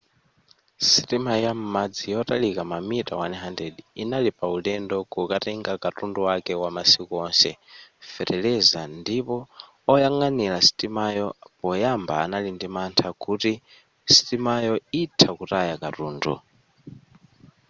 [0.89, 7.51] sitima ya m'madzi yotalika mamita 100 inali pa ulendo kukatenga katundu wake wamasiku onse
[8.11, 9.37] feteleza ndipo
[9.93, 11.27] oyang'anira sitimayo
[11.59, 13.53] poyamba anali ndi mantha kuti
[14.13, 16.33] sitimayo itha kutaya katundu